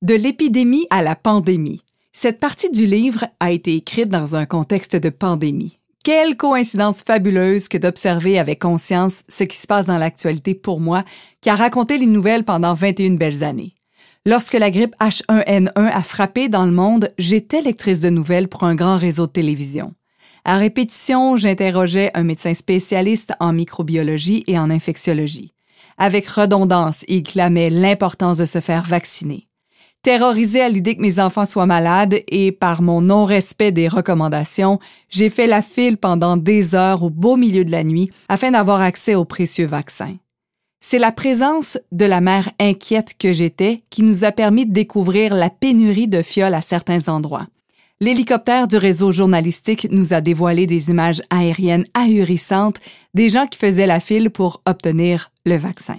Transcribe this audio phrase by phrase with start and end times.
[0.00, 1.82] De l'épidémie à la pandémie.
[2.12, 5.80] Cette partie du livre a été écrite dans un contexte de pandémie.
[6.04, 11.02] Quelle coïncidence fabuleuse que d'observer avec conscience ce qui se passe dans l'actualité pour moi,
[11.40, 13.74] qui a raconté les nouvelles pendant 21 belles années.
[14.24, 18.76] Lorsque la grippe H1N1 a frappé dans le monde, j'étais lectrice de nouvelles pour un
[18.76, 19.94] grand réseau de télévision.
[20.44, 25.54] À répétition, j'interrogeais un médecin spécialiste en microbiologie et en infectiologie.
[25.96, 29.47] Avec redondance, il clamait l'importance de se faire vacciner.
[30.08, 34.78] Terrorisée à l'idée que mes enfants soient malades et par mon non-respect des recommandations,
[35.10, 38.80] j'ai fait la file pendant des heures au beau milieu de la nuit afin d'avoir
[38.80, 40.16] accès aux précieux vaccins.
[40.80, 45.34] C'est la présence de la mère inquiète que j'étais qui nous a permis de découvrir
[45.34, 47.46] la pénurie de fioles à certains endroits.
[48.00, 52.80] L'hélicoptère du réseau journalistique nous a dévoilé des images aériennes ahurissantes
[53.12, 55.98] des gens qui faisaient la file pour obtenir le vaccin.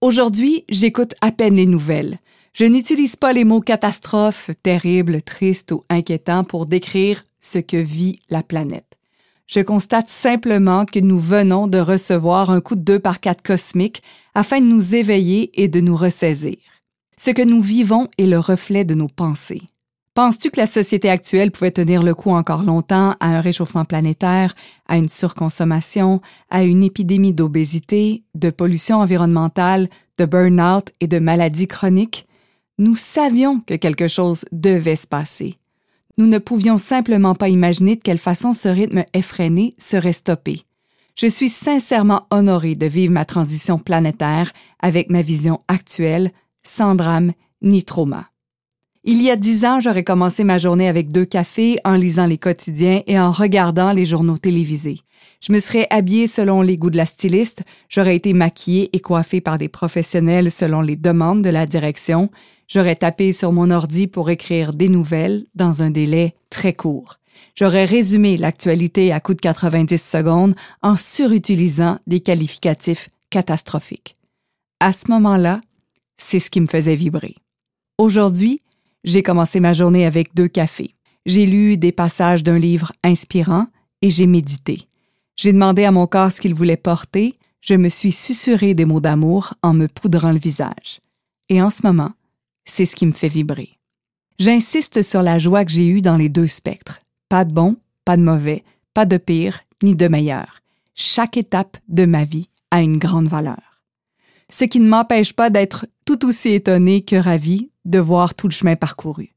[0.00, 2.20] Aujourd'hui, j'écoute à peine les nouvelles.
[2.52, 8.18] Je n'utilise pas les mots catastrophe, terrible, triste ou inquiétant pour décrire ce que vit
[8.28, 8.98] la planète.
[9.46, 14.02] Je constate simplement que nous venons de recevoir un coup de deux par quatre cosmique
[14.34, 16.56] afin de nous éveiller et de nous ressaisir.
[17.16, 19.62] Ce que nous vivons est le reflet de nos pensées.
[20.14, 24.54] Penses-tu que la société actuelle pouvait tenir le coup encore longtemps à un réchauffement planétaire,
[24.88, 31.68] à une surconsommation, à une épidémie d'obésité, de pollution environnementale, de burn-out et de maladies
[31.68, 32.26] chroniques?
[32.80, 35.58] Nous savions que quelque chose devait se passer.
[36.16, 40.62] Nous ne pouvions simplement pas imaginer de quelle façon ce rythme effréné serait stoppé.
[41.14, 46.30] Je suis sincèrement honorée de vivre ma transition planétaire avec ma vision actuelle,
[46.62, 48.30] sans drame ni trauma.
[49.02, 52.36] Il y a dix ans, j'aurais commencé ma journée avec deux cafés, en lisant les
[52.36, 55.00] quotidiens et en regardant les journaux télévisés.
[55.40, 59.40] Je me serais habillée selon les goûts de la styliste, j'aurais été maquillée et coiffée
[59.40, 62.30] par des professionnels selon les demandes de la direction,
[62.68, 67.20] j'aurais tapé sur mon ordi pour écrire des nouvelles dans un délai très court.
[67.54, 74.14] J'aurais résumé l'actualité à coup de 90 secondes en surutilisant des qualificatifs catastrophiques.
[74.78, 75.62] À ce moment-là,
[76.18, 77.36] c'est ce qui me faisait vibrer.
[77.96, 78.60] Aujourd'hui,
[79.04, 80.94] j'ai commencé ma journée avec deux cafés.
[81.26, 83.66] J'ai lu des passages d'un livre inspirant
[84.02, 84.88] et j'ai médité.
[85.36, 89.00] J'ai demandé à mon corps ce qu'il voulait porter, je me suis susurré des mots
[89.00, 91.00] d'amour en me poudrant le visage.
[91.48, 92.12] Et en ce moment,
[92.64, 93.78] c'est ce qui me fait vibrer.
[94.38, 97.00] J'insiste sur la joie que j'ai eue dans les deux spectres.
[97.28, 100.60] Pas de bon, pas de mauvais, pas de pire, ni de meilleur.
[100.94, 103.82] Chaque étape de ma vie a une grande valeur.
[104.48, 108.52] Ce qui ne m'empêche pas d'être tout aussi étonné que ravi de voir tout le
[108.52, 109.32] chemin parcouru.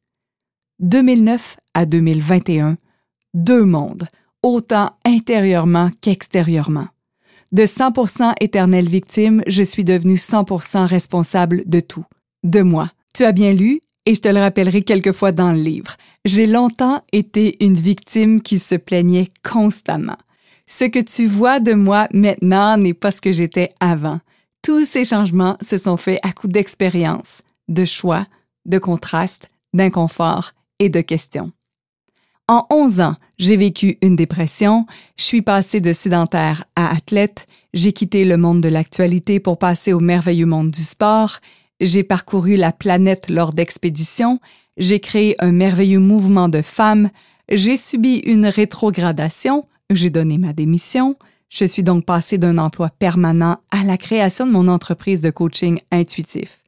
[0.79, 2.77] 2009 à 2021,
[3.33, 4.07] deux mondes,
[4.41, 6.87] autant intérieurement qu'extérieurement.
[7.51, 12.05] De 100% éternelle victime, je suis devenue 100% responsable de tout,
[12.43, 12.89] de moi.
[13.13, 15.95] Tu as bien lu, et je te le rappellerai quelquefois dans le livre.
[16.25, 20.17] J'ai longtemps été une victime qui se plaignait constamment.
[20.65, 24.19] Ce que tu vois de moi maintenant n'est pas ce que j'étais avant.
[24.61, 28.25] Tous ces changements se sont faits à coup d'expérience, de choix,
[28.65, 31.51] de contraste, d'inconfort et de questions.
[32.47, 34.85] En 11 ans, j'ai vécu une dépression,
[35.17, 39.93] je suis passée de sédentaire à athlète, j'ai quitté le monde de l'actualité pour passer
[39.93, 41.39] au merveilleux monde du sport,
[41.79, 44.39] j'ai parcouru la planète lors d'expéditions,
[44.77, 47.09] j'ai créé un merveilleux mouvement de femmes,
[47.49, 51.15] j'ai subi une rétrogradation, j'ai donné ma démission,
[51.49, 55.79] je suis donc passée d'un emploi permanent à la création de mon entreprise de coaching
[55.91, 56.62] intuitif.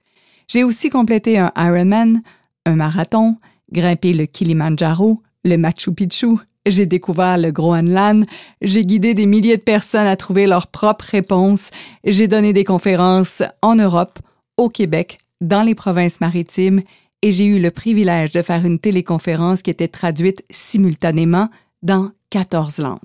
[0.47, 2.22] J'ai aussi complété un Ironman,
[2.66, 3.38] un marathon,
[3.72, 8.25] grimpé le Kilimanjaro, le Machu Picchu, j'ai découvert le Groenland,
[8.61, 11.69] j'ai guidé des milliers de personnes à trouver leurs propres réponses,
[12.03, 14.19] j'ai donné des conférences en Europe,
[14.57, 16.81] au Québec, dans les provinces maritimes,
[17.22, 21.50] et j'ai eu le privilège de faire une téléconférence qui était traduite simultanément
[21.81, 23.00] dans 14 langues.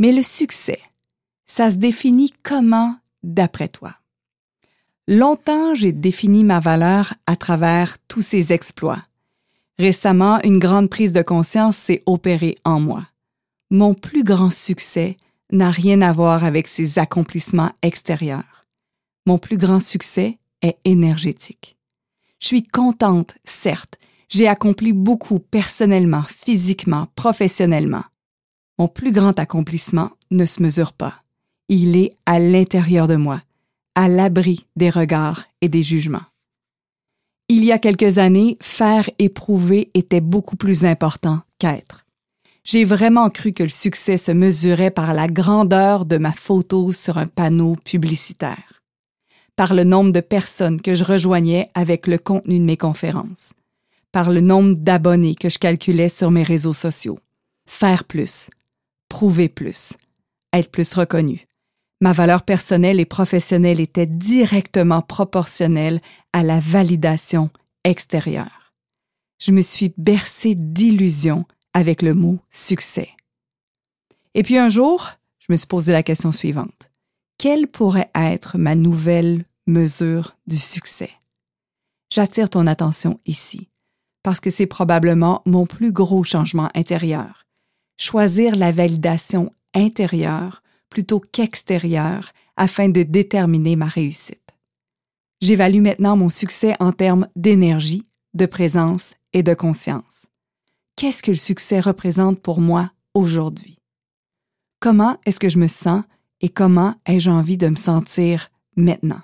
[0.00, 0.80] Mais le succès,
[1.46, 3.92] ça se définit comment d'après toi?
[5.06, 9.04] Longtemps, j'ai défini ma valeur à travers tous ces exploits.
[9.78, 13.06] Récemment, une grande prise de conscience s'est opérée en moi.
[13.70, 15.18] Mon plus grand succès
[15.52, 18.66] n'a rien à voir avec ces accomplissements extérieurs.
[19.26, 21.76] Mon plus grand succès est énergétique.
[22.40, 23.98] Je suis contente, certes,
[24.30, 28.04] j'ai accompli beaucoup personnellement, physiquement, professionnellement.
[28.78, 31.22] Mon plus grand accomplissement ne se mesure pas.
[31.68, 33.42] Il est à l'intérieur de moi
[33.94, 36.26] à l'abri des regards et des jugements.
[37.48, 42.06] Il y a quelques années, faire éprouver était beaucoup plus important qu'être.
[42.64, 47.18] J'ai vraiment cru que le succès se mesurait par la grandeur de ma photo sur
[47.18, 48.82] un panneau publicitaire.
[49.56, 53.52] par le nombre de personnes que je rejoignais avec le contenu de mes conférences,
[54.12, 57.18] par le nombre d'abonnés que je calculais sur mes réseaux sociaux.
[57.66, 58.50] Faire plus,
[59.08, 59.94] prouver plus,
[60.52, 61.46] être plus reconnu.
[62.04, 66.02] Ma valeur personnelle et professionnelle était directement proportionnelle
[66.34, 67.48] à la validation
[67.82, 68.74] extérieure.
[69.38, 73.08] Je me suis bercée d'illusions avec le mot succès.
[74.34, 76.90] Et puis un jour, je me suis posé la question suivante.
[77.38, 81.10] Quelle pourrait être ma nouvelle mesure du succès?
[82.10, 83.70] J'attire ton attention ici,
[84.22, 87.46] parce que c'est probablement mon plus gros changement intérieur.
[87.96, 90.63] Choisir la validation intérieure
[90.94, 94.54] plutôt qu'extérieure afin de déterminer ma réussite.
[95.40, 100.26] J'évalue maintenant mon succès en termes d'énergie, de présence et de conscience.
[100.96, 103.80] Qu'est-ce que le succès représente pour moi aujourd'hui?
[104.78, 106.04] Comment est-ce que je me sens
[106.40, 109.20] et comment ai-je envie de me sentir maintenant?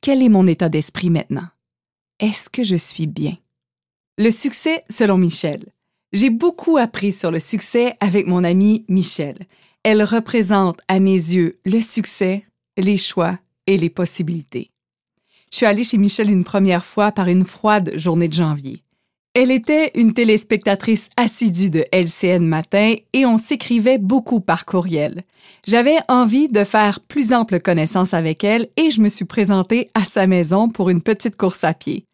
[0.00, 1.48] Quel est mon état d'esprit maintenant?
[2.18, 3.36] Est-ce que je suis bien?
[4.18, 5.64] Le succès selon Michel.
[6.12, 9.46] J'ai beaucoup appris sur le succès avec mon amie Michel.
[9.84, 12.44] Elle représente à mes yeux le succès,
[12.76, 14.70] les choix et les possibilités.
[15.50, 18.80] Je suis allée chez Michel une première fois par une froide journée de janvier.
[19.34, 25.24] Elle était une téléspectatrice assidue de LCN Matin et on s'écrivait beaucoup par courriel.
[25.66, 30.04] J'avais envie de faire plus ample connaissance avec elle et je me suis présentée à
[30.04, 32.04] sa maison pour une petite course à pied.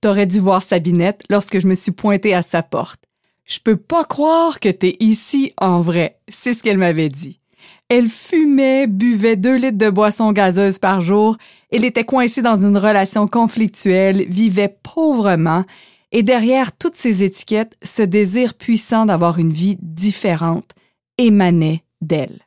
[0.00, 3.02] T'aurais dû voir Sabinette lorsque je me suis pointée à sa porte.
[3.50, 7.40] Je peux pas croire que t'es ici en vrai, c'est ce qu'elle m'avait dit.
[7.88, 11.36] Elle fumait, buvait deux litres de boisson gazeuse par jour,
[11.72, 15.64] elle était coincée dans une relation conflictuelle, vivait pauvrement
[16.12, 20.70] et derrière toutes ces étiquettes, ce désir puissant d'avoir une vie différente
[21.18, 22.38] émanait d'elle.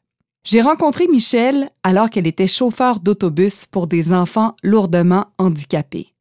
[0.46, 6.13] J'ai rencontré Michel alors qu'elle était chauffeur d'autobus pour des enfants lourdement handicapés.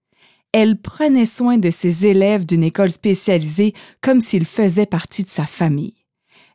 [0.52, 5.46] Elle prenait soin de ses élèves d'une école spécialisée comme s'ils faisaient partie de sa
[5.46, 5.94] famille.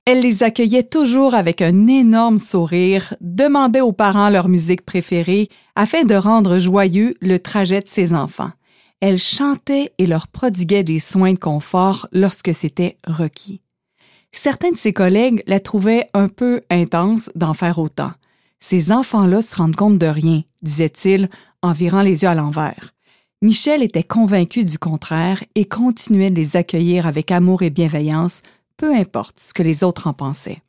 [0.05, 6.03] Elle les accueillait toujours avec un énorme sourire, demandait aux parents leur musique préférée afin
[6.03, 8.51] de rendre joyeux le trajet de ses enfants
[9.01, 13.61] elle chantait et leur prodiguait des soins de confort lorsque c'était requis.
[14.31, 18.11] Certains de ses collègues la trouvaient un peu intense d'en faire autant.
[18.59, 21.29] Ces enfants-là se rendent compte de rien, disait-il
[21.61, 22.96] en virant les yeux à l'envers.
[23.41, 28.41] Michel était convaincu du contraire et continuait de les accueillir avec amour et bienveillance,
[28.77, 30.61] peu importe ce que les autres en pensaient.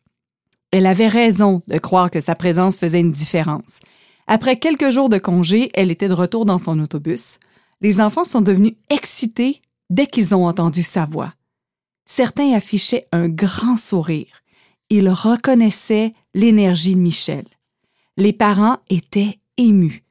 [0.70, 3.81] Elle avait raison de croire que sa présence faisait une différence.
[4.26, 7.38] Après quelques jours de congé, elle était de retour dans son autobus
[7.81, 11.35] les enfants sont devenus excités dès qu'ils ont entendu sa voix.
[12.05, 14.43] Certains affichaient un grand sourire.
[14.91, 17.44] Ils reconnaissaient l'énergie de Michel.
[18.17, 20.03] Les parents étaient émus.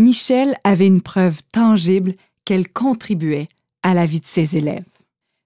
[0.00, 2.14] Michel avait une preuve tangible
[2.46, 3.50] qu'elle contribuait
[3.82, 4.88] à la vie de ses élèves.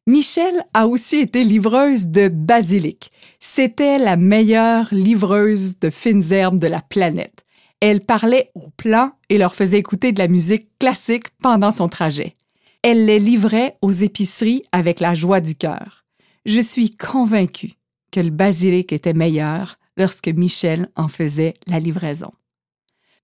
[0.07, 3.11] Michel a aussi été livreuse de basilic.
[3.41, 7.45] C'était la meilleure livreuse de fines herbes de la planète.
[7.81, 12.37] Elle parlait aux plans et leur faisait écouter de la musique classique pendant son trajet.
[12.83, 16.05] Elle les livrait aux épiceries avec la joie du cœur.
[16.47, 17.73] Je suis convaincue
[18.13, 22.31] que le basilic était meilleur lorsque Michel en faisait la livraison.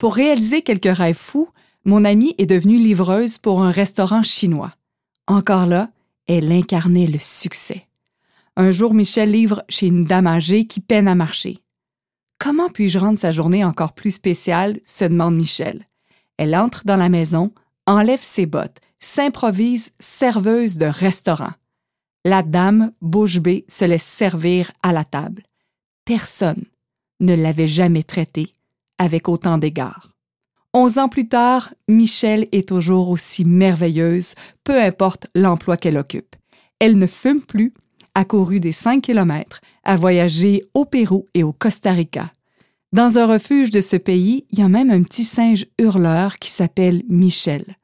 [0.00, 1.50] Pour réaliser quelques rêves fous,
[1.84, 4.72] mon amie est devenue livreuse pour un restaurant chinois.
[5.26, 5.90] Encore là,
[6.26, 7.86] elle incarnait le succès.
[8.56, 11.58] Un jour, Michel livre chez une dame âgée qui peine à marcher.
[12.38, 14.80] Comment puis-je rendre sa journée encore plus spéciale?
[14.86, 15.86] se demande Michel.
[16.38, 17.52] Elle entre dans la maison,
[17.86, 21.52] enlève ses bottes, s'improvise serveuse de restaurant.
[22.24, 25.42] La dame, bouche bée, se laisse servir à la table.
[26.06, 26.64] Personne
[27.20, 28.54] ne l'avait jamais traitée
[29.00, 30.12] avec autant d'égards.
[30.74, 36.36] Onze ans plus tard, Michel est toujours aussi merveilleuse, peu importe l'emploi qu'elle occupe.
[36.78, 37.72] Elle ne fume plus,
[38.14, 42.30] a couru des 5 kilomètres, a voyagé au Pérou et au Costa Rica.
[42.92, 46.50] Dans un refuge de ce pays, il y a même un petit singe hurleur qui
[46.50, 47.76] s'appelle Michel.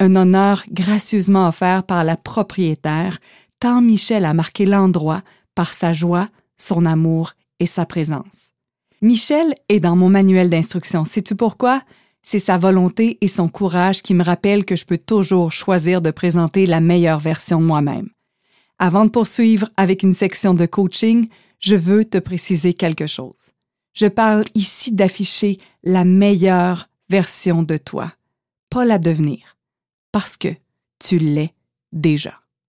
[0.00, 3.18] Un honneur gracieusement offert par la propriétaire,
[3.60, 5.22] tant Michel a marqué l'endroit
[5.54, 8.55] par sa joie, son amour et sa présence.
[9.02, 11.04] Michel est dans mon manuel d'instruction.
[11.04, 11.82] Sais-tu pourquoi?
[12.22, 16.10] C'est sa volonté et son courage qui me rappellent que je peux toujours choisir de
[16.10, 18.08] présenter la meilleure version de moi-même.
[18.78, 21.28] Avant de poursuivre avec une section de coaching,
[21.60, 23.52] je veux te préciser quelque chose.
[23.94, 28.12] Je parle ici d'afficher la meilleure version de toi,
[28.70, 29.56] pas la devenir,
[30.10, 30.48] parce que
[30.98, 31.54] tu l'es
[31.92, 32.40] déjà.